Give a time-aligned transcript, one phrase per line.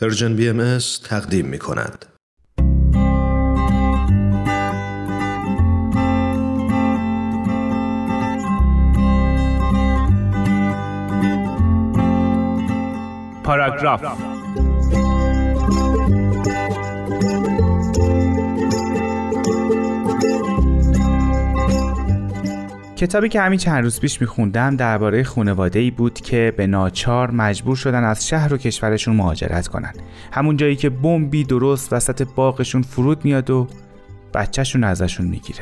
[0.00, 2.06] Persian BMS تقدیم می کند.
[13.44, 14.02] پاراگراف
[23.02, 27.76] کتابی که همین چند روز پیش میخوندم درباره خانواده ای بود که به ناچار مجبور
[27.76, 29.92] شدن از شهر و کشورشون مهاجرت کنن.
[30.32, 33.68] همون جایی که بمبی درست وسط باغشون فرود میاد و
[34.34, 35.60] بچهشون ازشون می‌گیره.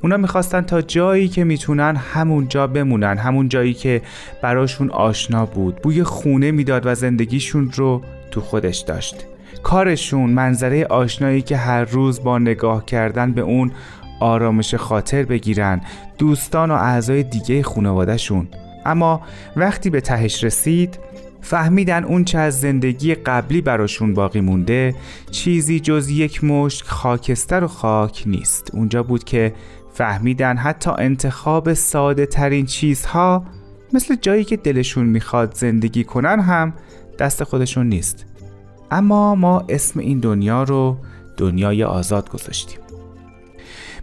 [0.00, 4.02] اونا می‌خواستن تا جایی که می‌تونن همون جا بمونن همون جایی که
[4.42, 5.76] براشون آشنا بود.
[5.82, 9.26] بوی خونه می‌داد و زندگیشون رو تو خودش داشت.
[9.62, 13.72] کارشون منظره آشنایی که هر روز با نگاه کردن به اون
[14.20, 15.80] آرامش خاطر بگیرن
[16.18, 18.48] دوستان و اعضای دیگه خانوادهشون.
[18.84, 19.20] اما
[19.56, 20.98] وقتی به تهش رسید
[21.40, 24.94] فهمیدن اون چه از زندگی قبلی براشون باقی مونده
[25.30, 28.70] چیزی جز یک مشت خاکستر و خاک نیست.
[28.74, 29.54] اونجا بود که
[29.92, 33.44] فهمیدن حتی انتخاب ساده ترین چیزها
[33.92, 36.72] مثل جایی که دلشون می‌خواد زندگی کنن هم
[37.18, 38.26] دست خودشون نیست.
[38.90, 40.96] اما ما اسم این دنیا رو
[41.36, 42.85] دنیای آزاد گذاشتیم.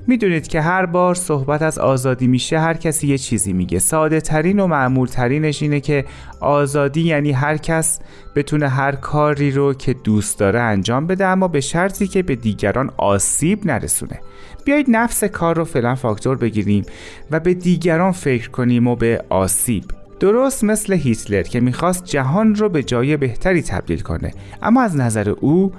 [0.08, 3.80] می‌دونید که هر بار صحبت از آزادی میشه هر کسی یه چیزی میگه.
[3.80, 6.06] ساده ترین و معمول ترینش اینه که
[6.40, 8.00] آزادی یعنی هر کس
[8.36, 12.92] بتونه هر کاری رو که دوست داره انجام بده اما به شرطی که به دیگران
[12.98, 14.20] آسیب نرسونه.
[14.66, 16.86] بیایید نفس کار رو فعلا فاکتور بگیریم
[17.32, 19.84] و به دیگران فکر کنیم و به آسیب.
[20.20, 24.32] درست مثل هیتلر که می‌خواست جهان رو به جای بهتری تبدیل کنه
[24.62, 25.72] اما از نظر او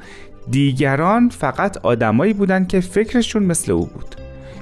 [0.51, 4.15] دیگران فقط آدمایی بودند که فکرشون مثل او بود.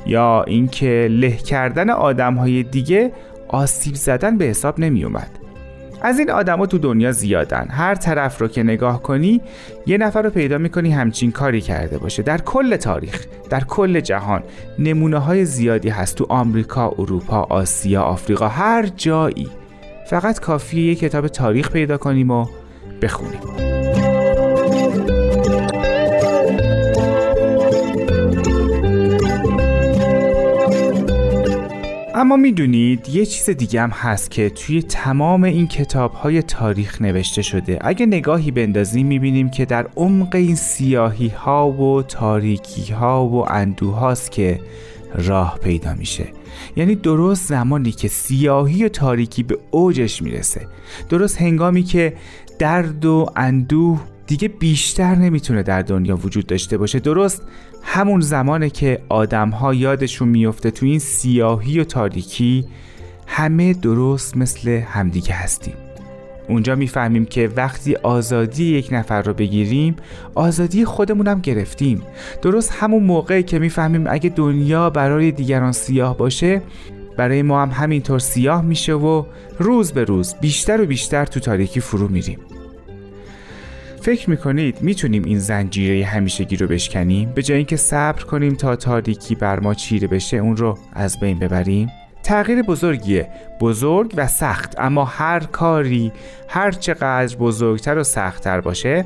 [0.06, 3.12] یا اینکه له کردن آدمهای دیگه
[3.48, 5.38] آسیب زدن به حساب نمی اومد
[6.02, 7.66] از این آدما تو دنیا زیادن.
[7.70, 9.40] هر طرف رو که نگاه کنی
[9.86, 12.22] یه نفر رو پیدا می‌کنی همچین کاری کرده باشه.
[12.22, 14.42] در کل تاریخ در کل جهان
[14.78, 19.48] نمونه های زیادی هست تو آمریکا اروپا آسیا آفریقا هر جایی.
[20.10, 22.46] فقط کافیه یه کتاب تاریخ پیدا کنیم و
[23.02, 23.71] بخونیم.
[32.22, 37.42] اما می‌دونید یه چیز دیگه هم هست که توی تمام این کتاب های تاریخ نوشته
[37.42, 37.78] شده.
[37.80, 43.94] اگه نگاهی بندازیم می‌بینیم که در عمق این سیاهی ها و تاریکی ها و اندوه
[43.94, 44.60] هاست که
[45.14, 46.26] راه پیدا میشه.
[46.76, 50.66] یعنی درست زمانی که سیاهی و تاریکی به اوجش می‌رسه.
[51.08, 52.12] درست هنگامی که
[52.58, 54.00] درد و اندوه
[54.32, 56.98] دیگه بیشتر نمی‌تونه در دنیا وجود داشته باشه.
[56.98, 57.42] درست
[57.82, 62.64] همون زمانه که آدم ها یادشون میفته تو این سیاهی و تاریکی
[63.26, 65.74] همه درست مثل همدیگه هستیم.
[66.48, 69.96] اونجا می‌فهمیم که وقتی آزادی یک نفر رو بگیریم
[70.34, 72.02] آزادی خودمونم گرفتیم.
[72.42, 76.62] درست همون موقعی که می‌فهمیم اگه دنیا برای دیگران سیاه باشه
[77.16, 79.24] برای ما هم همینطور سیاه میشه و
[79.58, 82.38] روز به روز بیشتر و بیشتر تو تاریکی فرو میریم.
[84.02, 89.34] فکر می‌کنید می‌تونیم این زنجیره همیشگی رو بشکنیم؟ به جای اینکه صبر کنیم تا تاریکی
[89.34, 91.88] بر ما چیره بشه اون رو از بین ببریم؟
[92.22, 93.28] تغییر بزرگیه.
[93.60, 96.12] بزرگ و سخت اما هر کاری
[96.48, 99.04] هر چقدر بزرگتر و سختتر باشه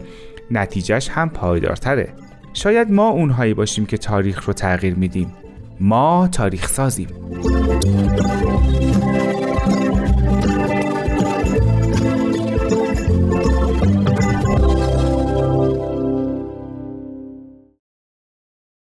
[0.51, 2.09] نتیجهش هم پایدارتره.
[2.53, 5.33] شاید ما اونهایی باشیم که تاریخ رو تغییر میدیم.
[5.81, 7.09] ما تاریخ سازیم.